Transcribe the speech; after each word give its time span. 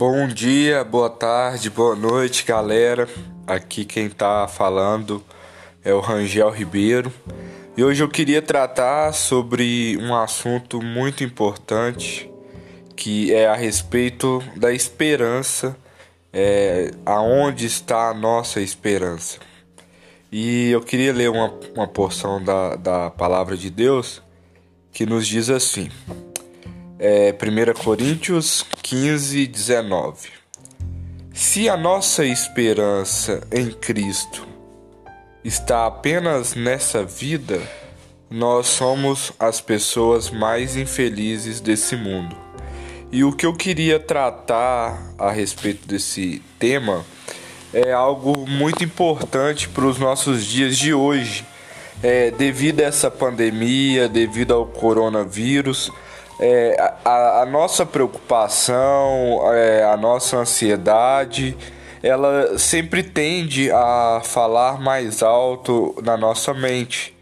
Bom 0.00 0.26
dia, 0.26 0.82
boa 0.82 1.10
tarde, 1.10 1.68
boa 1.68 1.94
noite, 1.94 2.42
galera. 2.46 3.06
Aqui 3.46 3.84
quem 3.84 4.08
tá 4.08 4.48
falando 4.48 5.22
é 5.84 5.92
o 5.92 6.00
Rangel 6.00 6.48
Ribeiro. 6.48 7.12
E 7.76 7.84
hoje 7.84 8.02
eu 8.02 8.08
queria 8.08 8.40
tratar 8.40 9.12
sobre 9.12 9.98
um 10.00 10.14
assunto 10.14 10.80
muito 10.80 11.22
importante, 11.22 12.30
que 12.96 13.30
é 13.34 13.46
a 13.46 13.54
respeito 13.54 14.42
da 14.56 14.72
esperança, 14.72 15.76
é, 16.32 16.92
aonde 17.04 17.66
está 17.66 18.08
a 18.08 18.14
nossa 18.14 18.58
esperança. 18.62 19.38
E 20.32 20.70
eu 20.70 20.80
queria 20.80 21.12
ler 21.12 21.28
uma, 21.28 21.52
uma 21.76 21.86
porção 21.86 22.42
da, 22.42 22.74
da 22.74 23.10
palavra 23.10 23.54
de 23.54 23.68
Deus 23.68 24.22
que 24.94 25.04
nos 25.04 25.28
diz 25.28 25.50
assim 25.50 25.90
é, 27.00 27.32
1 27.32 27.82
Coríntios 27.82 28.66
15, 28.82 29.46
19. 29.46 30.28
Se 31.32 31.66
a 31.66 31.74
nossa 31.74 32.26
esperança 32.26 33.42
em 33.50 33.70
Cristo 33.70 34.46
está 35.42 35.86
apenas 35.86 36.54
nessa 36.54 37.02
vida, 37.02 37.58
nós 38.28 38.66
somos 38.66 39.32
as 39.38 39.62
pessoas 39.62 40.28
mais 40.28 40.76
infelizes 40.76 41.58
desse 41.58 41.96
mundo. 41.96 42.36
E 43.10 43.24
o 43.24 43.32
que 43.32 43.46
eu 43.46 43.54
queria 43.54 43.98
tratar 43.98 45.14
a 45.18 45.30
respeito 45.30 45.88
desse 45.88 46.42
tema 46.58 47.02
é 47.72 47.92
algo 47.92 48.46
muito 48.46 48.84
importante 48.84 49.70
para 49.70 49.86
os 49.86 49.98
nossos 49.98 50.44
dias 50.44 50.76
de 50.76 50.92
hoje. 50.92 51.46
É, 52.02 52.30
devido 52.30 52.80
a 52.80 52.84
essa 52.84 53.10
pandemia, 53.10 54.06
devido 54.06 54.52
ao 54.52 54.66
coronavírus, 54.66 55.90
é, 56.40 56.74
a, 57.04 57.42
a, 57.42 57.46
nossa 57.46 57.84
preocupação, 57.84 59.42
é, 59.52 59.84
a 59.84 59.94
nossa 59.94 60.38
ansiedade, 60.38 61.54
ela 62.02 62.58
sempre 62.58 63.02
tende 63.02 63.70
a 63.70 64.22
falar 64.24 64.80
mais 64.80 65.22
alto 65.22 65.94
na 66.02 66.16
nossa 66.16 66.54
mente. 66.54 67.14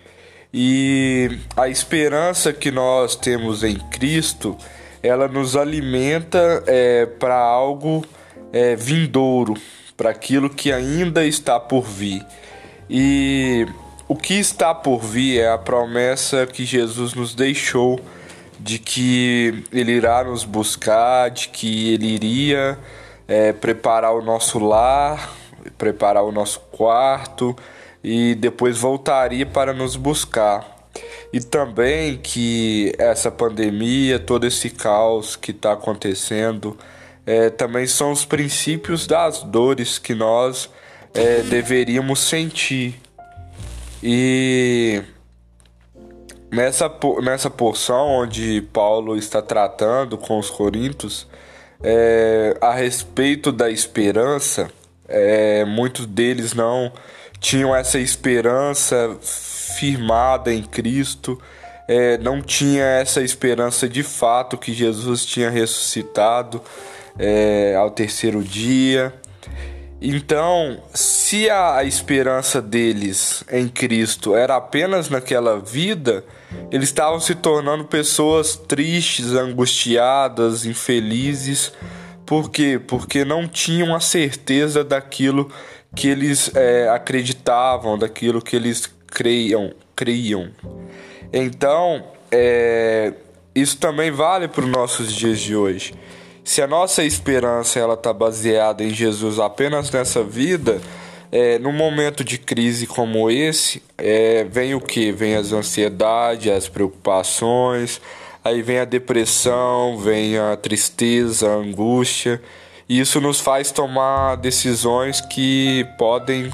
E 0.54 1.36
a 1.56 1.68
esperança 1.68 2.52
que 2.52 2.70
nós 2.70 3.16
temos 3.16 3.64
em 3.64 3.76
Cristo, 3.90 4.56
ela 5.02 5.26
nos 5.26 5.56
alimenta 5.56 6.62
é, 6.68 7.04
para 7.04 7.36
algo 7.36 8.04
é, 8.52 8.76
vindouro, 8.76 9.54
para 9.96 10.10
aquilo 10.10 10.48
que 10.48 10.72
ainda 10.72 11.24
está 11.26 11.58
por 11.58 11.82
vir. 11.82 12.24
E 12.88 13.66
o 14.06 14.14
que 14.14 14.34
está 14.34 14.72
por 14.72 15.00
vir 15.00 15.40
é 15.40 15.50
a 15.50 15.58
promessa 15.58 16.46
que 16.46 16.64
Jesus 16.64 17.14
nos 17.14 17.34
deixou 17.34 18.00
de 18.58 18.78
que 18.78 19.64
ele 19.72 19.92
irá 19.92 20.24
nos 20.24 20.44
buscar, 20.44 21.30
de 21.30 21.48
que 21.48 21.94
ele 21.94 22.06
iria 22.06 22.78
é, 23.26 23.52
preparar 23.52 24.14
o 24.14 24.22
nosso 24.22 24.58
lar, 24.58 25.32
preparar 25.76 26.24
o 26.24 26.32
nosso 26.32 26.60
quarto 26.72 27.56
e 28.02 28.34
depois 28.34 28.78
voltaria 28.78 29.46
para 29.46 29.72
nos 29.72 29.96
buscar. 29.96 30.76
E 31.32 31.40
também 31.40 32.16
que 32.16 32.92
essa 32.98 33.30
pandemia, 33.30 34.18
todo 34.18 34.46
esse 34.46 34.70
caos 34.70 35.36
que 35.36 35.50
está 35.50 35.72
acontecendo, 35.72 36.76
é, 37.26 37.50
também 37.50 37.86
são 37.86 38.10
os 38.10 38.24
princípios 38.24 39.06
das 39.06 39.42
dores 39.42 39.98
que 39.98 40.14
nós 40.14 40.70
é, 41.12 41.42
deveríamos 41.42 42.20
sentir. 42.20 42.98
E 44.02 45.02
Nessa, 46.50 46.90
nessa 47.22 47.50
porção 47.50 48.06
onde 48.08 48.62
Paulo 48.72 49.16
está 49.16 49.42
tratando 49.42 50.16
com 50.16 50.38
os 50.38 50.48
Coríntios 50.48 51.26
é, 51.82 52.56
a 52.60 52.72
respeito 52.72 53.52
da 53.52 53.70
esperança, 53.70 54.70
é, 55.06 55.64
muitos 55.64 56.06
deles 56.06 56.54
não 56.54 56.92
tinham 57.38 57.74
essa 57.74 57.98
esperança 57.98 59.16
firmada 59.20 60.52
em 60.52 60.62
Cristo, 60.62 61.40
é, 61.86 62.18
não 62.18 62.42
tinha 62.42 62.84
essa 62.84 63.22
esperança 63.22 63.88
de 63.88 64.02
fato 64.02 64.58
que 64.58 64.72
Jesus 64.72 65.24
tinha 65.24 65.50
ressuscitado 65.50 66.60
é, 67.18 67.74
ao 67.76 67.90
terceiro 67.90 68.42
dia. 68.42 69.12
Então, 70.00 70.80
se 70.94 71.50
a 71.50 71.82
esperança 71.82 72.62
deles 72.62 73.42
em 73.50 73.68
Cristo 73.68 74.36
era 74.36 74.54
apenas 74.54 75.10
naquela 75.10 75.58
vida, 75.58 76.24
eles 76.70 76.88
estavam 76.88 77.18
se 77.18 77.34
tornando 77.34 77.84
pessoas 77.84 78.54
tristes, 78.54 79.32
angustiadas, 79.32 80.64
infelizes. 80.64 81.72
Por 82.24 82.48
quê? 82.48 82.78
Porque 82.78 83.24
não 83.24 83.48
tinham 83.48 83.92
a 83.92 83.98
certeza 83.98 84.84
daquilo 84.84 85.50
que 85.96 86.06
eles 86.06 86.54
é, 86.54 86.88
acreditavam, 86.88 87.98
daquilo 87.98 88.40
que 88.40 88.54
eles 88.54 88.88
creiam, 89.08 89.72
creiam. 89.96 90.50
Então, 91.32 92.04
é, 92.30 93.14
isso 93.52 93.78
também 93.78 94.12
vale 94.12 94.46
para 94.46 94.64
os 94.64 94.70
nossos 94.70 95.12
dias 95.12 95.40
de 95.40 95.56
hoje. 95.56 95.92
Se 96.48 96.62
a 96.62 96.66
nossa 96.66 97.04
esperança 97.04 97.78
ela 97.78 97.92
está 97.92 98.10
baseada 98.10 98.82
em 98.82 98.88
Jesus 98.88 99.38
apenas 99.38 99.90
nessa 99.90 100.24
vida, 100.24 100.80
é, 101.30 101.58
momento 101.58 102.24
de 102.24 102.38
crise 102.38 102.86
como 102.86 103.30
esse, 103.30 103.82
é, 103.98 104.44
vem 104.44 104.74
o 104.74 104.80
que? 104.80 105.12
Vem 105.12 105.36
as 105.36 105.52
ansiedades, 105.52 106.50
as 106.50 106.66
preocupações, 106.66 108.00
aí 108.42 108.62
vem 108.62 108.78
a 108.78 108.86
depressão, 108.86 109.98
vem 109.98 110.38
a 110.38 110.56
tristeza, 110.56 111.50
a 111.50 111.54
angústia. 111.54 112.40
E 112.88 112.98
isso 112.98 113.20
nos 113.20 113.40
faz 113.40 113.70
tomar 113.70 114.36
decisões 114.36 115.20
que 115.20 115.86
podem 115.98 116.50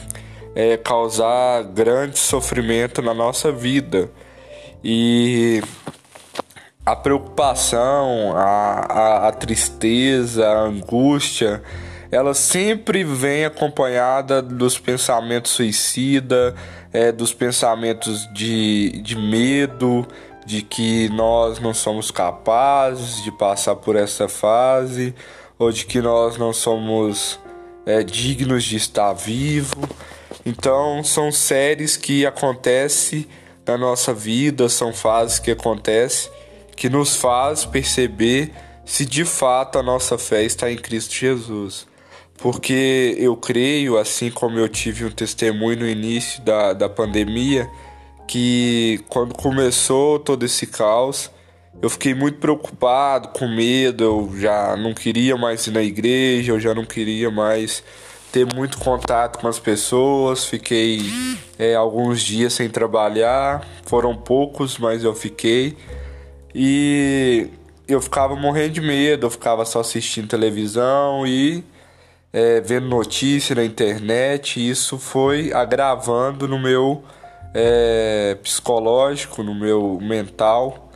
é, 0.56 0.76
causar 0.76 1.62
grande 1.62 2.18
sofrimento 2.18 3.00
na 3.00 3.14
nossa 3.14 3.52
vida. 3.52 4.10
E 4.82 5.62
a 6.84 6.94
preocupação, 6.94 8.36
a, 8.36 8.86
a, 8.88 9.28
a 9.28 9.32
tristeza, 9.32 10.46
a 10.46 10.60
angústia, 10.60 11.62
ela 12.10 12.34
sempre 12.34 13.02
vem 13.02 13.44
acompanhada 13.44 14.42
dos 14.42 14.78
pensamentos 14.78 15.52
suicida, 15.52 16.54
é, 16.92 17.10
dos 17.10 17.32
pensamentos 17.32 18.28
de, 18.34 19.00
de 19.02 19.16
medo, 19.16 20.06
de 20.44 20.60
que 20.60 21.08
nós 21.08 21.58
não 21.58 21.72
somos 21.72 22.10
capazes 22.10 23.22
de 23.24 23.32
passar 23.32 23.76
por 23.76 23.96
essa 23.96 24.28
fase, 24.28 25.14
ou 25.58 25.72
de 25.72 25.86
que 25.86 26.02
nós 26.02 26.36
não 26.36 26.52
somos 26.52 27.40
é, 27.86 28.02
dignos 28.02 28.62
de 28.62 28.76
estar 28.76 29.14
vivo. 29.14 29.88
Então, 30.44 31.02
são 31.02 31.32
séries 31.32 31.96
que 31.96 32.26
acontecem 32.26 33.26
na 33.66 33.78
nossa 33.78 34.12
vida, 34.12 34.68
são 34.68 34.92
fases 34.92 35.38
que 35.38 35.50
acontecem 35.50 36.30
que 36.76 36.88
nos 36.88 37.16
faz 37.16 37.64
perceber 37.64 38.52
se 38.84 39.04
de 39.06 39.24
fato 39.24 39.78
a 39.78 39.82
nossa 39.82 40.18
fé 40.18 40.42
está 40.44 40.70
em 40.70 40.76
Cristo 40.76 41.14
Jesus. 41.14 41.86
Porque 42.36 43.14
eu 43.18 43.36
creio, 43.36 43.96
assim 43.96 44.30
como 44.30 44.58
eu 44.58 44.68
tive 44.68 45.04
um 45.04 45.10
testemunho 45.10 45.80
no 45.80 45.88
início 45.88 46.42
da, 46.42 46.72
da 46.72 46.88
pandemia, 46.88 47.68
que 48.26 49.02
quando 49.08 49.34
começou 49.34 50.18
todo 50.18 50.44
esse 50.44 50.66
caos, 50.66 51.30
eu 51.80 51.88
fiquei 51.88 52.14
muito 52.14 52.38
preocupado, 52.38 53.28
com 53.28 53.46
medo, 53.48 54.04
eu 54.04 54.40
já 54.40 54.76
não 54.76 54.92
queria 54.94 55.36
mais 55.36 55.66
ir 55.66 55.70
na 55.70 55.82
igreja, 55.82 56.52
eu 56.52 56.60
já 56.60 56.74
não 56.74 56.84
queria 56.84 57.30
mais 57.30 57.82
ter 58.32 58.52
muito 58.52 58.78
contato 58.78 59.38
com 59.38 59.46
as 59.46 59.60
pessoas, 59.60 60.44
fiquei 60.44 61.02
é, 61.58 61.74
alguns 61.74 62.20
dias 62.20 62.52
sem 62.52 62.68
trabalhar, 62.68 63.64
foram 63.84 64.16
poucos, 64.16 64.76
mas 64.76 65.04
eu 65.04 65.14
fiquei. 65.14 65.76
E 66.54 67.50
eu 67.88 68.00
ficava 68.00 68.36
morrendo 68.36 68.74
de 68.74 68.80
medo, 68.80 69.26
eu 69.26 69.30
ficava 69.30 69.64
só 69.64 69.80
assistindo 69.80 70.28
televisão 70.28 71.26
e 71.26 71.64
é, 72.32 72.60
vendo 72.60 72.88
notícia 72.88 73.54
na 73.54 73.64
internet. 73.64 74.60
E 74.60 74.70
isso 74.70 74.98
foi 74.98 75.52
agravando 75.52 76.46
no 76.46 76.58
meu 76.58 77.02
é, 77.52 78.36
psicológico, 78.42 79.42
no 79.42 79.54
meu 79.54 79.98
mental. 80.00 80.92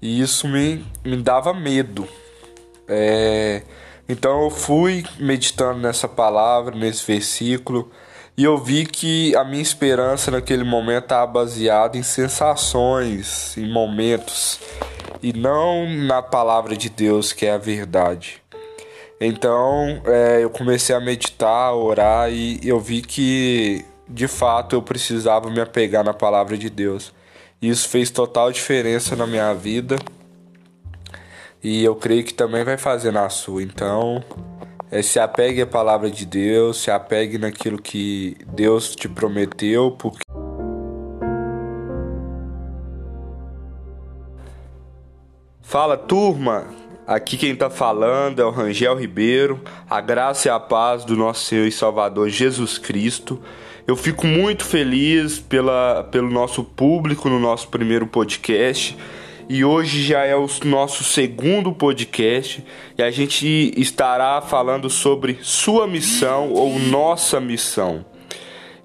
E 0.00 0.20
isso 0.20 0.48
me, 0.48 0.84
me 1.04 1.16
dava 1.16 1.52
medo. 1.52 2.06
É, 2.86 3.62
então 4.08 4.44
eu 4.44 4.50
fui 4.50 5.04
meditando 5.18 5.80
nessa 5.80 6.06
palavra, 6.06 6.76
nesse 6.76 7.06
versículo. 7.06 7.90
E 8.36 8.42
eu 8.42 8.58
vi 8.58 8.84
que 8.84 9.34
a 9.36 9.44
minha 9.44 9.62
esperança 9.62 10.30
naquele 10.30 10.64
momento 10.64 11.04
estava 11.04 11.30
baseada 11.30 11.96
em 11.96 12.02
sensações, 12.02 13.56
em 13.56 13.70
momentos 13.70 14.58
e 15.22 15.32
não 15.32 15.88
na 15.88 16.20
palavra 16.20 16.76
de 16.76 16.90
Deus, 16.90 17.32
que 17.32 17.46
é 17.46 17.52
a 17.52 17.58
verdade. 17.58 18.42
Então 19.20 20.02
é, 20.04 20.42
eu 20.42 20.50
comecei 20.50 20.94
a 20.96 21.00
meditar, 21.00 21.68
a 21.68 21.74
orar 21.76 22.32
e 22.32 22.58
eu 22.64 22.80
vi 22.80 23.02
que 23.02 23.84
de 24.08 24.26
fato 24.26 24.74
eu 24.74 24.82
precisava 24.82 25.48
me 25.48 25.60
apegar 25.60 26.02
na 26.02 26.12
palavra 26.12 26.58
de 26.58 26.68
Deus. 26.68 27.12
Isso 27.62 27.88
fez 27.88 28.10
total 28.10 28.50
diferença 28.50 29.14
na 29.14 29.28
minha 29.28 29.54
vida 29.54 29.96
e 31.62 31.84
eu 31.84 31.94
creio 31.94 32.24
que 32.24 32.34
também 32.34 32.64
vai 32.64 32.76
fazer 32.76 33.12
na 33.12 33.28
sua. 33.28 33.62
Então 33.62 34.22
É, 34.90 35.02
se 35.02 35.18
apegue 35.18 35.62
à 35.62 35.66
palavra 35.66 36.10
de 36.10 36.24
Deus, 36.24 36.78
se 36.82 36.90
apegue 36.90 37.38
naquilo 37.38 37.80
que 37.80 38.36
Deus 38.46 38.94
te 38.94 39.08
prometeu, 39.08 39.90
porque 39.92 40.24
Fala 45.74 45.96
turma, 45.96 46.68
aqui 47.04 47.36
quem 47.36 47.50
está 47.50 47.68
falando 47.68 48.40
é 48.40 48.44
o 48.44 48.50
Rangel 48.50 48.96
Ribeiro, 48.96 49.60
a 49.90 50.00
graça 50.00 50.46
e 50.46 50.50
a 50.50 50.60
paz 50.60 51.04
do 51.04 51.16
nosso 51.16 51.46
Senhor 51.46 51.66
e 51.66 51.72
Salvador 51.72 52.28
Jesus 52.28 52.78
Cristo. 52.78 53.42
Eu 53.84 53.96
fico 53.96 54.24
muito 54.24 54.64
feliz 54.64 55.40
pela, 55.40 56.04
pelo 56.12 56.30
nosso 56.30 56.62
público 56.62 57.28
no 57.28 57.40
nosso 57.40 57.66
primeiro 57.66 58.06
podcast 58.06 58.96
e 59.48 59.64
hoje 59.64 60.02
já 60.02 60.24
é 60.24 60.34
o 60.34 60.46
nosso 60.64 61.04
segundo 61.04 61.72
podcast 61.72 62.64
e 62.96 63.02
a 63.02 63.10
gente 63.10 63.72
estará 63.76 64.40
falando 64.40 64.88
sobre 64.88 65.38
sua 65.42 65.86
missão 65.86 66.52
ou 66.52 66.78
nossa 66.78 67.40
missão. 67.40 68.04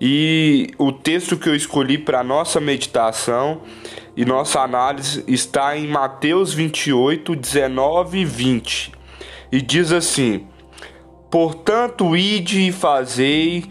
E 0.01 0.71
o 0.77 0.91
texto 0.91 1.37
que 1.37 1.49
eu 1.49 1.55
escolhi 1.55 1.97
para 1.97 2.23
nossa 2.23 2.59
meditação 2.59 3.61
e 4.15 4.25
nossa 4.25 4.61
análise 4.61 5.23
está 5.27 5.77
em 5.77 5.87
Mateus 5.87 6.53
28, 6.53 7.35
19 7.35 8.19
e 8.19 8.25
20. 8.25 8.91
E 9.51 9.61
diz 9.61 9.91
assim: 9.91 10.47
Portanto, 11.29 12.15
ide 12.15 12.67
e 12.67 12.71
fazei 12.71 13.65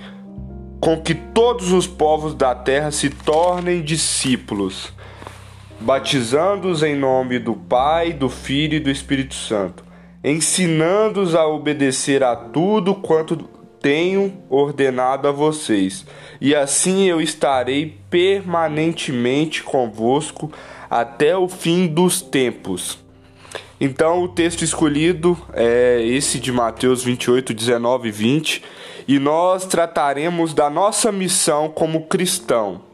com 0.81 1.00
que 1.00 1.14
todos 1.14 1.73
os 1.73 1.87
povos 1.87 2.35
da 2.35 2.55
terra 2.55 2.90
se 2.90 3.11
tornem 3.11 3.82
discípulos, 3.82 4.93
batizando-os 5.80 6.82
em 6.82 6.96
nome 6.96 7.38
do 7.38 7.54
Pai, 7.54 8.12
do 8.12 8.28
Filho 8.28 8.75
e 8.75 8.80
do 8.80 8.90
Espírito 8.90 9.34
Santo, 9.34 9.84
ensinando-os 10.22 11.34
a 11.34 11.46
obedecer 11.46 12.22
a 12.22 12.34
tudo 12.34 12.94
quanto 12.94 13.36
tenho 13.80 14.32
ordenado 14.50 15.28
a 15.28 15.32
vocês, 15.32 16.04
e 16.40 16.54
assim 16.54 17.04
eu 17.04 17.20
estarei 17.20 17.96
permanentemente 18.10 19.62
convosco 19.62 20.52
até 20.90 21.36
o 21.36 21.48
fim 21.48 21.86
dos 21.86 22.20
tempos. 22.20 22.98
Então, 23.80 24.25
o 24.25 24.28
texto 24.28 24.62
escolhido 24.62 25.38
é 25.52 26.02
esse 26.04 26.40
de 26.40 26.50
Mateus 26.50 27.04
28, 27.04 27.54
19 27.54 28.08
e 28.08 28.10
20, 28.10 28.64
e 29.06 29.19
nós 29.20 29.64
trataremos 29.66 30.52
da 30.52 30.69
nossa 30.69 31.12
missão 31.12 31.69
como 31.69 32.06
cristão. 32.06 32.88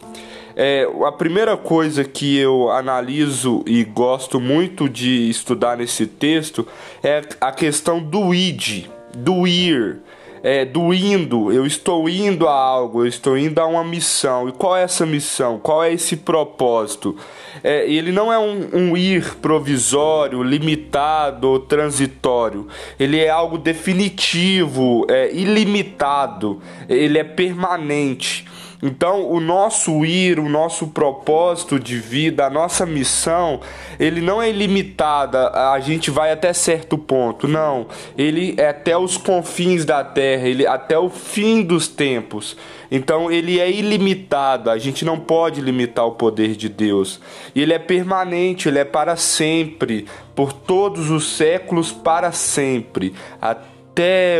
É, 0.57 0.89
a 1.05 1.13
primeira 1.13 1.57
coisa 1.57 2.05
que 2.05 2.37
eu 2.39 2.71
analiso 2.71 3.63
e 3.67 3.83
gosto 3.85 4.41
muito 4.41 4.89
de 4.89 5.29
estudar 5.29 5.77
nesse 5.77 6.07
texto 6.07 6.67
é 7.03 7.23
a 7.41 7.51
questão 7.51 8.01
do 8.01 8.33
id, 8.33 8.87
do 9.17 9.47
ir 9.47 10.01
é, 10.45 10.63
do 10.63 10.93
indo, 10.93 11.51
eu 11.51 11.65
estou 11.65 12.07
indo 12.07 12.47
a 12.47 12.53
algo, 12.53 13.03
eu 13.03 13.07
estou 13.07 13.39
indo 13.39 13.59
a 13.59 13.67
uma 13.67 13.83
missão. 13.83 14.47
E 14.47 14.53
qual 14.53 14.77
é 14.77 14.83
essa 14.83 15.07
missão? 15.07 15.59
Qual 15.59 15.83
é 15.83 15.91
esse 15.91 16.19
propósito? 16.19 17.17
É, 17.63 17.91
ele 17.91 18.13
não 18.13 18.31
é 18.31 18.39
um, 18.39 18.69
um 18.75 18.97
ir 18.97 19.37
provisório, 19.37 20.43
limitado 20.43 21.49
ou 21.49 21.59
transitório. 21.59 22.69
Ele 23.01 23.19
é 23.19 23.31
algo 23.31 23.57
definitivo, 23.57 25.07
é, 25.09 25.33
ilimitado, 25.33 26.61
ele 26.91 27.19
é 27.19 27.25
permanente. 27.25 28.45
Então, 28.83 29.31
o 29.31 29.41
nosso 29.41 30.05
ir, 30.05 30.39
o 30.39 30.49
nosso 30.49 30.89
propósito 30.89 31.79
de 31.79 31.99
vida, 31.99 32.47
a 32.47 32.51
nossa 32.51 32.85
missão, 32.85 33.61
ele 33.99 34.21
não 34.21 34.41
é 34.43 34.51
ilimitada, 34.51 35.51
a 35.73 35.81
gente 35.81 36.11
vai 36.11 36.33
até 36.33 36.53
certo 36.53 36.99
ponto. 36.99 37.49
Não, 37.49 37.87
ele 38.17 38.55
é 38.59 38.69
até 38.69 38.97
os 38.97 39.17
confins 39.17 39.85
da 39.85 40.05
terra, 40.05 40.49
ele 40.49 40.67
até 40.67 40.99
o 40.99 41.09
fim 41.09 41.63
dos 41.63 41.89
tempos. 41.89 42.57
Então, 42.91 43.31
ele 43.31 43.59
é 43.59 43.71
ilimitado, 43.71 44.71
a 44.71 44.79
gente 44.79 45.05
não 45.05 45.19
pode 45.19 45.61
limitar 45.61 46.07
o 46.07 46.13
poder 46.13 46.55
de 46.55 46.69
Deus. 46.69 47.21
Ele 47.55 47.73
é 47.73 47.79
permanente, 47.79 48.69
ele 48.69 48.79
é 48.79 48.85
para 48.85 49.17
sempre, 49.17 50.07
por 50.35 50.53
todos 50.53 51.11
os 51.11 51.37
séculos 51.37 51.91
para 51.91 52.31
sempre, 52.33 53.15
até 53.41 53.74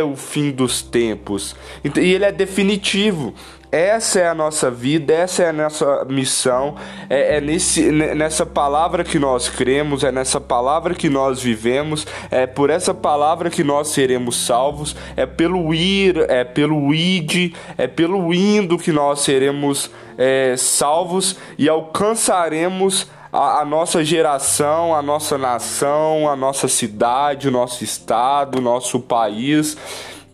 o 0.03 0.15
fim 0.15 0.51
dos 0.51 0.81
tempos. 0.81 1.55
E 1.83 2.13
ele 2.13 2.25
é 2.25 2.31
definitivo. 2.31 3.33
Essa 3.71 4.19
é 4.21 4.27
a 4.29 4.33
nossa 4.33 4.71
vida, 4.71 5.13
essa 5.13 5.43
é 5.43 5.49
a 5.49 5.53
nossa 5.53 6.05
missão, 6.05 6.75
é, 7.09 7.35
é 7.35 7.41
nesse, 7.41 7.91
nessa 7.91 8.45
palavra 8.45 9.03
que 9.03 9.19
nós 9.19 9.49
cremos, 9.49 10.01
é 10.05 10.13
nessa 10.13 10.39
palavra 10.39 10.93
que 10.93 11.09
nós 11.09 11.43
vivemos, 11.43 12.07
é 12.31 12.47
por 12.47 12.69
essa 12.69 12.93
palavra 12.93 13.49
que 13.49 13.65
nós 13.65 13.89
seremos 13.89 14.45
salvos, 14.45 14.95
é 15.17 15.25
pelo 15.25 15.73
ir, 15.73 16.17
é 16.29 16.45
pelo 16.45 16.93
id, 16.93 17.53
é 17.77 17.85
pelo 17.85 18.33
indo 18.33 18.77
que 18.77 18.93
nós 18.93 19.19
seremos 19.21 19.91
é, 20.17 20.55
salvos 20.57 21.35
e 21.57 21.67
alcançaremos 21.67 23.09
a, 23.35 23.61
a, 23.61 23.65
nossa 23.65 24.03
geração, 24.03 24.95
a 24.95 25.01
nossa 25.01 25.37
nação, 25.37 26.29
a 26.29 26.35
nossa 26.35 26.69
cidade, 26.69 27.49
o 27.49 27.51
nosso 27.51 27.83
estado, 27.83 28.59
o 28.59 28.61
nosso 28.61 28.99
país. 28.99 29.77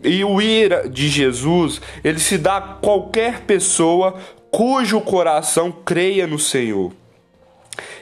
E 0.03 0.23
o 0.23 0.39
ir 0.39 0.87
de 0.89 1.09
Jesus, 1.09 1.81
ele 2.03 2.19
se 2.19 2.37
dá 2.37 2.57
a 2.57 2.61
qualquer 2.61 3.41
pessoa 3.41 4.15
cujo 4.51 5.01
coração 5.01 5.71
creia 5.71 6.27
no 6.27 6.37
Senhor 6.37 6.91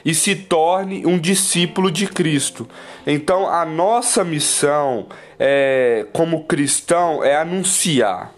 e 0.04 0.14
se 0.14 0.34
torne 0.34 1.06
um 1.06 1.18
discípulo 1.18 1.90
de 1.90 2.06
Cristo. 2.06 2.68
Então, 3.06 3.48
a 3.48 3.64
nossa 3.64 4.22
missão 4.24 5.06
é, 5.38 6.06
como 6.12 6.44
cristão 6.44 7.24
é 7.24 7.36
anunciar, 7.36 8.32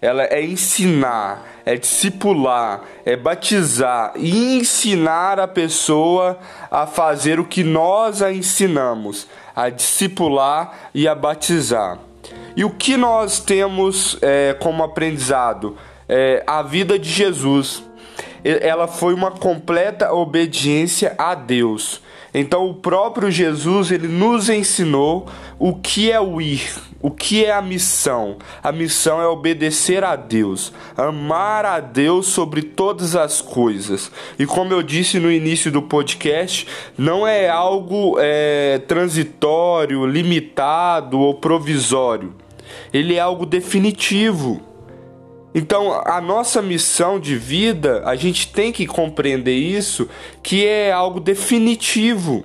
ela 0.00 0.24
é 0.24 0.44
ensinar, 0.44 1.51
é 1.64 1.76
discipular, 1.76 2.82
é 3.04 3.16
batizar 3.16 4.12
e 4.16 4.58
ensinar 4.58 5.38
a 5.38 5.46
pessoa 5.46 6.38
a 6.70 6.86
fazer 6.86 7.38
o 7.38 7.44
que 7.44 7.62
nós 7.62 8.22
a 8.22 8.32
ensinamos, 8.32 9.28
a 9.54 9.68
discipular 9.68 10.90
e 10.94 11.06
a 11.06 11.14
batizar. 11.14 11.98
E 12.56 12.64
o 12.64 12.70
que 12.70 12.96
nós 12.96 13.40
temos 13.40 14.18
é, 14.20 14.54
como 14.60 14.82
aprendizado? 14.82 15.76
É, 16.08 16.42
a 16.46 16.62
vida 16.62 16.98
de 16.98 17.08
Jesus. 17.08 17.82
Ela 18.44 18.88
foi 18.88 19.14
uma 19.14 19.30
completa 19.30 20.12
obediência 20.12 21.14
a 21.16 21.32
Deus. 21.34 22.01
Então 22.34 22.68
o 22.68 22.74
próprio 22.74 23.30
Jesus 23.30 23.90
ele 23.90 24.08
nos 24.08 24.48
ensinou 24.48 25.28
o 25.58 25.74
que 25.74 26.10
é 26.10 26.18
o 26.18 26.40
ir, 26.40 26.66
o 27.00 27.10
que 27.10 27.44
é 27.44 27.52
a 27.52 27.60
missão. 27.60 28.38
A 28.62 28.72
missão 28.72 29.20
é 29.20 29.26
obedecer 29.26 30.02
a 30.02 30.16
Deus, 30.16 30.72
amar 30.96 31.66
a 31.66 31.78
Deus 31.78 32.28
sobre 32.28 32.62
todas 32.62 33.14
as 33.14 33.42
coisas. 33.42 34.10
E 34.38 34.46
como 34.46 34.72
eu 34.72 34.82
disse 34.82 35.18
no 35.18 35.30
início 35.30 35.70
do 35.70 35.82
podcast, 35.82 36.66
não 36.96 37.26
é 37.26 37.50
algo 37.50 38.16
é, 38.18 38.78
transitório, 38.88 40.06
limitado 40.06 41.20
ou 41.20 41.34
provisório. 41.34 42.34
Ele 42.92 43.16
é 43.16 43.20
algo 43.20 43.44
definitivo. 43.44 44.71
Então, 45.54 46.00
a 46.06 46.20
nossa 46.20 46.62
missão 46.62 47.20
de 47.20 47.36
vida, 47.36 48.02
a 48.06 48.16
gente 48.16 48.48
tem 48.48 48.72
que 48.72 48.86
compreender 48.86 49.54
isso, 49.54 50.08
que 50.42 50.66
é 50.66 50.90
algo 50.90 51.20
definitivo. 51.20 52.44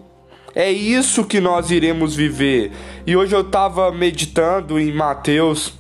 É 0.54 0.70
isso 0.70 1.24
que 1.24 1.40
nós 1.40 1.72
iremos 1.72 2.16
viver. 2.16 2.72
E 3.06 3.16
hoje 3.16 3.34
eu 3.34 3.42
estava 3.42 3.92
meditando 3.92 4.78
em 4.80 4.92
Mateus 4.92 5.74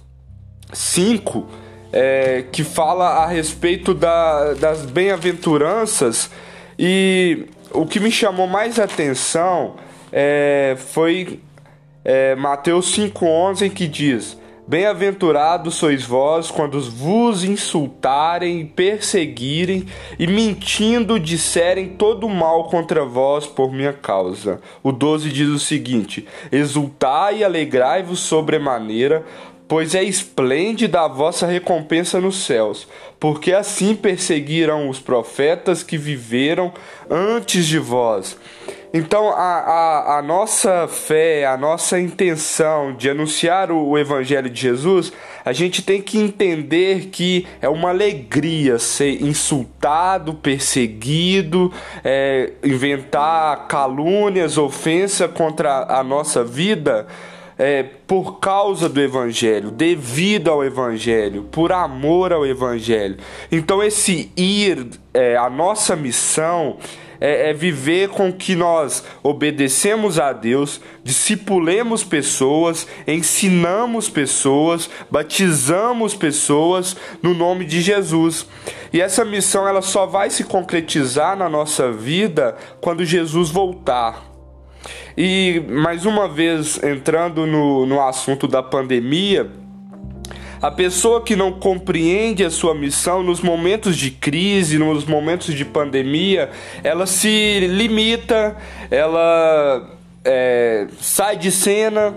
5, 0.71 1.45
é, 1.91 2.45
que 2.51 2.63
fala 2.63 3.23
a 3.23 3.27
respeito 3.27 3.93
da, 3.93 4.53
das 4.53 4.85
bem-aventuranças, 4.85 6.29
e 6.79 7.45
o 7.71 7.85
que 7.85 7.99
me 7.99 8.11
chamou 8.11 8.47
mais 8.47 8.79
atenção 8.79 9.75
é, 10.11 10.77
foi 10.77 11.41
é, 12.05 12.35
Mateus 12.35 12.95
5,11, 12.95 13.69
que 13.71 13.87
diz 13.87 14.37
Bem-aventurados 14.67 15.75
sois 15.75 16.03
vós 16.03 16.51
quando 16.51 16.81
vos 16.91 17.41
insultarem, 17.45 18.65
perseguirem 18.65 19.87
e 20.19 20.27
mentindo 20.27 21.17
disserem 21.17 21.87
todo 21.87 22.27
mal 22.27 22.65
contra 22.65 23.05
vós 23.05 23.47
por 23.47 23.71
minha 23.71 23.93
causa. 23.93 24.59
O 24.83 24.91
12 24.91 25.29
diz 25.29 25.47
o 25.47 25.57
seguinte: 25.57 26.27
Exultai 26.51 27.37
e 27.37 27.43
alegrai-vos 27.45 28.19
sobremaneira, 28.19 29.23
pois 29.69 29.95
é 29.95 30.03
esplêndida 30.03 30.99
a 30.99 31.07
vossa 31.07 31.47
recompensa 31.47 32.19
nos 32.19 32.43
céus, 32.43 32.89
porque 33.17 33.53
assim 33.53 33.95
perseguiram 33.95 34.89
os 34.89 34.99
profetas 34.99 35.81
que 35.81 35.97
viveram 35.97 36.73
antes 37.09 37.65
de 37.65 37.79
vós. 37.79 38.35
Então, 38.97 39.29
a, 39.29 39.35
a, 39.35 40.17
a, 40.17 40.21
nossa 40.23 40.87
fé, 40.87 41.45
a 41.45 41.55
nossa 41.55 41.99
intenção 41.99 42.95
de 42.95 43.07
anunciar 43.07 43.71
o, 43.71 43.89
o, 43.89 43.95
Evangelho 43.95 44.49
de 44.49 44.59
Jesus, 44.59 45.13
a 45.45 45.53
gente 45.53 45.83
tem 45.83 46.01
que 46.01 46.17
entender 46.17 47.09
que 47.11 47.45
é 47.61 47.69
uma 47.69 47.89
alegria 47.89 48.79
ser 48.79 49.21
insultado, 49.21 50.33
perseguido, 50.33 51.71
é, 52.03 52.53
inventar 52.63 53.67
calúnias, 53.67 54.57
ofensa 54.57 55.27
contra 55.27 55.85
a 55.87 56.03
nossa 56.03 56.43
vida. 56.43 57.05
é, 57.59 57.83
por 58.05 58.39
causa 58.39 58.87
do 58.87 59.01
Evangelho, 59.01 59.71
devido 59.71 60.49
ao 60.49 60.63
Evangelho, 60.63 61.43
por 61.51 61.71
amor 61.71 62.31
ao 62.31 62.45
Evangelho. 62.45 63.17
Então, 63.51 63.81
esse 63.81 64.31
ir, 64.37 64.87
é, 65.11 65.35
a 65.35 65.49
nossa 65.49 65.95
missão 65.95 66.77
é, 67.19 67.49
é, 67.49 67.53
viver 67.53 68.09
com 68.09 68.31
que 68.31 68.55
nós 68.55 69.03
obedecemos 69.23 70.19
a 70.19 70.33
Deus, 70.33 70.81
discipulemos 71.03 72.03
pessoas, 72.03 72.87
ensinamos 73.07 74.09
pessoas, 74.09 74.89
batizamos 75.09 76.15
pessoas 76.15 76.95
no 77.21 77.33
nome 77.33 77.65
de 77.65 77.81
Jesus. 77.81 78.47
E 78.91 79.01
essa 79.01 79.25
missão 79.25 79.67
ela 79.67 79.81
só 79.81 80.05
vai 80.05 80.29
se 80.29 80.43
concretizar 80.43 81.35
na 81.35 81.49
nossa 81.49 81.91
vida 81.91 82.55
quando 82.81 83.05
Jesus 83.05 83.49
voltar. 83.49 84.23
E 85.17 85.63
mais 85.67 86.05
uma 86.05 86.27
vez 86.27 86.81
entrando 86.83 87.45
no, 87.45 87.85
no 87.85 88.01
assunto 88.01 88.47
da 88.47 88.61
pandemia, 88.61 89.49
a 90.61 90.71
pessoa 90.71 91.21
que 91.21 91.35
não 91.35 91.51
compreende 91.51 92.43
a 92.43 92.49
sua 92.49 92.73
missão 92.73 93.21
nos 93.21 93.41
momentos 93.41 93.95
de 93.95 94.11
crise, 94.11 94.77
nos 94.77 95.05
momentos 95.05 95.53
de 95.53 95.63
pandemia, 95.63 96.49
ela 96.83 97.05
se 97.05 97.59
limita, 97.67 98.55
ela 98.89 99.97
é, 100.23 100.87
sai 100.99 101.37
de 101.37 101.51
cena. 101.51 102.15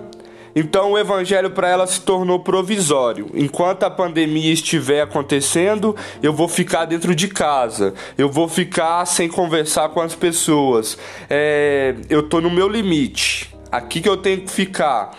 Então 0.55 0.93
o 0.93 0.99
evangelho 0.99 1.51
para 1.51 1.69
ela 1.69 1.87
se 1.87 2.01
tornou 2.01 2.41
provisório. 2.41 3.31
Enquanto 3.35 3.85
a 3.85 3.91
pandemia 3.91 4.53
estiver 4.53 5.03
acontecendo, 5.03 5.95
eu 6.23 6.33
vou 6.33 6.49
ficar 6.49 6.87
dentro 6.87 7.15
de 7.15 7.29
casa, 7.29 7.95
eu 8.19 8.29
vou 8.29 8.49
ficar 8.49 9.05
sem 9.07 9.29
conversar 9.29 9.91
com 9.91 10.01
as 10.01 10.15
pessoas. 10.15 10.99
É, 11.29 11.95
eu 12.09 12.23
tô 12.23 12.41
no 12.41 12.51
meu 12.51 12.69
limite. 12.69 13.55
Aqui 13.71 14.01
que 14.01 14.09
eu 14.09 14.17
tenho 14.17 14.41
que 14.41 14.51
ficar. 14.51 15.13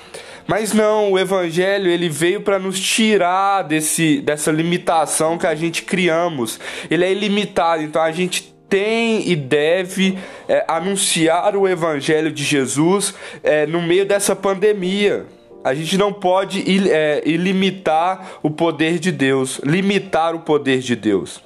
Mas 0.52 0.74
não, 0.74 1.14
o 1.14 1.18
evangelho 1.18 1.90
ele 1.90 2.10
veio 2.10 2.42
para 2.42 2.60
nos 2.60 2.78
tirar 2.78 3.62
desse, 3.62 4.20
dessa 4.20 4.52
limitação 4.52 5.38
que 5.38 5.48
a 5.48 5.56
gente 5.56 5.84
criamos. 5.84 6.60
Ele 6.90 7.06
é 7.06 7.12
ilimitado, 7.14 7.82
então 7.82 8.02
a 8.02 8.12
gente 8.12 8.54
tem 8.68 9.30
e 9.30 9.34
deve 9.34 10.18
é, 10.50 10.66
anunciar 10.68 11.56
o 11.56 11.70
evangelho 11.70 12.34
de 12.34 12.44
Jesus 12.44 13.16
é, 13.42 13.66
no 13.66 13.82
meio 13.82 14.06
dessa 14.06 14.36
pandemia. 14.36 15.26
A 15.64 15.74
gente 15.74 15.98
não 15.98 16.12
pode 16.12 16.62
é, 16.90 17.22
ilimitar 17.26 18.40
o 18.44 18.52
poder 18.52 19.00
de 19.00 19.10
Deus, 19.10 19.62
limitar 19.64 20.36
o 20.36 20.42
poder 20.42 20.80
de 20.80 20.98
Deus 20.98 21.42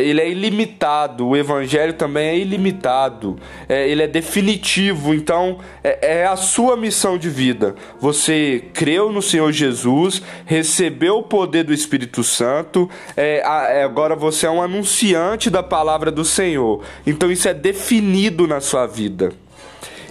ele 0.00 0.20
é 0.20 0.28
ilimitado, 0.28 1.28
o 1.28 1.36
evangelho 1.36 1.92
também 1.92 2.26
é 2.26 2.36
ilimitado, 2.36 3.36
é, 3.68 3.88
ele 3.88 4.02
é 4.02 4.08
definitivo, 4.08 5.14
então 5.14 5.58
é, 5.84 6.20
é, 6.20 6.26
a 6.26 6.34
sua 6.34 6.76
missão 6.76 7.16
de 7.16 7.30
vida. 7.30 7.76
Você 8.00 8.64
creu 8.72 9.12
no 9.12 9.22
Senhor 9.22 9.52
Jesus, 9.52 10.20
recebeu 10.44 11.18
o 11.18 11.22
poder 11.22 11.62
do 11.62 11.72
Espírito 11.72 12.24
Santo, 12.24 12.90
é, 13.16 13.38
é, 13.38 13.84
agora 13.84 14.16
você 14.16 14.46
é 14.46 14.50
um 14.50 14.60
anunciante 14.60 15.48
da 15.48 15.62
palavra 15.62 16.10
do 16.10 16.24
Senhor, 16.24 16.82
então 17.06 17.30
isso 17.30 17.48
é 17.48 17.54
definido 17.54 18.48
na 18.48 18.60
sua 18.60 18.86
vida. 18.86 19.32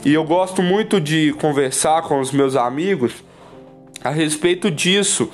E 0.06 0.14
eu 0.14 0.24
gosto 0.24 0.62
muito 0.62 1.00
de 1.00 1.34
conversar 1.34 2.04
com 2.04 2.20
os 2.20 2.32
meus 2.32 2.56
amigos 2.56 3.24
a 4.04 4.10
respeito 4.10 4.70
disso 4.70 5.30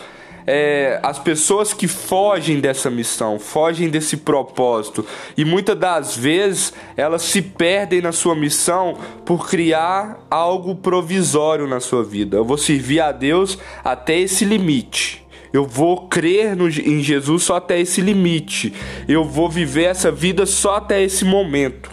é, 0.52 1.00
as 1.04 1.20
pessoas 1.20 1.76
que 1.76 1.88
fogem 1.88 2.60
dessa 2.60 2.90
missão, 2.90 3.38
fogem 3.38 3.88
desse 3.88 4.18
propósito, 4.18 5.06
e 5.38 5.46
muitas 5.46 5.78
das 5.78 6.18
vezes 6.18 6.74
elas 6.98 7.22
se 7.22 7.40
perdem 7.40 8.02
na 8.02 8.12
sua 8.12 8.34
missão 8.34 8.98
por 9.24 9.48
criar 9.48 10.26
algo 10.28 10.74
provisório 10.74 11.68
na 11.68 11.80
sua 11.80 12.04
vida. 12.04 12.38
Eu 12.38 12.44
vou 12.44 12.58
servir 12.58 13.00
a 13.00 13.12
Deus 13.12 13.60
até 13.84 14.18
esse 14.18 14.44
limite. 14.44 15.24
Eu 15.54 15.68
vou 15.68 16.08
crer 16.08 16.56
no, 16.56 16.68
em 16.68 17.04
Jesus 17.04 17.44
só 17.44 17.58
até 17.58 17.80
esse 17.80 18.02
limite. 18.02 18.74
Eu 19.08 19.26
vou 19.26 19.48
viver 19.52 19.84
essa 19.84 20.12
vida 20.12 20.48
só 20.48 20.78
até 20.78 21.04
esse 21.04 21.24
momento. 21.24 21.92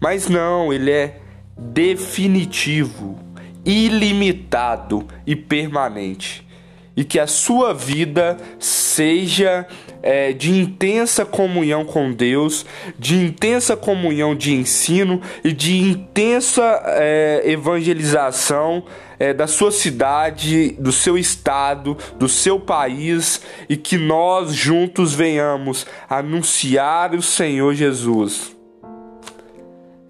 Mas 0.00 0.28
não, 0.30 0.72
ele 0.72 0.90
é 0.90 1.18
definitivo, 1.58 3.18
ilimitado 3.66 5.06
e 5.26 5.36
permanente 5.36 6.50
e 6.96 7.04
que 7.04 7.18
a 7.18 7.26
sua 7.26 7.72
vida 7.72 8.36
seja 8.58 9.66
é, 10.02 10.32
de 10.32 10.50
intensa 10.50 11.24
comunhão 11.24 11.84
com 11.84 12.12
Deus, 12.12 12.66
de 12.98 13.16
intensa 13.16 13.76
comunhão 13.76 14.34
de 14.34 14.52
ensino 14.52 15.20
e 15.42 15.52
de 15.52 15.76
intensa 15.78 16.82
é, 16.86 17.42
evangelização 17.44 18.84
é, 19.18 19.32
da 19.32 19.46
sua 19.46 19.70
cidade, 19.70 20.72
do 20.72 20.90
seu 20.90 21.16
estado, 21.16 21.96
do 22.18 22.28
seu 22.28 22.58
país 22.58 23.40
e 23.68 23.76
que 23.76 23.96
nós 23.96 24.52
juntos 24.52 25.14
venhamos 25.14 25.86
anunciar 26.10 27.14
o 27.14 27.22
Senhor 27.22 27.74
Jesus. 27.74 28.54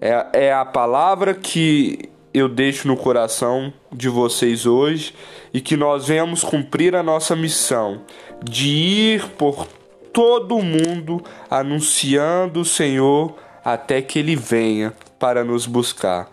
É, 0.01 0.47
é 0.47 0.53
a 0.53 0.65
palavra 0.65 1.33
que 1.33 2.09
eu 2.33 2.49
deixo 2.49 2.87
no 2.87 2.97
coração 2.97 3.71
de 3.91 4.09
vocês 4.09 4.65
hoje 4.65 5.13
e 5.53 5.61
que 5.61 5.77
nós 5.77 6.07
venhamos 6.07 6.43
cumprir 6.43 6.95
a 6.95 7.03
nossa 7.03 7.35
missão 7.35 8.01
de 8.43 8.67
ir 8.67 9.27
por 9.37 9.67
todo 10.11 10.55
o 10.55 10.63
mundo 10.63 11.23
anunciando 11.49 12.61
o 12.61 12.65
Senhor 12.65 13.35
até 13.63 14.01
que 14.01 14.19
ele 14.19 14.35
venha 14.35 14.93
para 15.19 15.43
nos 15.43 15.65
buscar. 15.65 16.29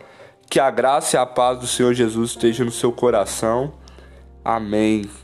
Que 0.48 0.58
a 0.58 0.70
graça 0.70 1.16
e 1.16 1.18
a 1.18 1.26
paz 1.26 1.58
do 1.58 1.66
Senhor 1.66 1.94
Jesus 1.94 2.30
esteja 2.30 2.64
no 2.64 2.72
seu 2.72 2.90
coração. 2.90 3.72
Amém. 4.44 5.19